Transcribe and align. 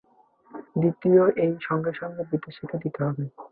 দ্বিতীয়, 0.75 1.23
এই 1.43 1.53
সঙ্গে 1.61 1.91
সঙ্গে 1.93 2.21
বিদ্যাশিক্ষা 2.31 2.77
দিতে 2.83 2.99
হবে। 3.05 3.23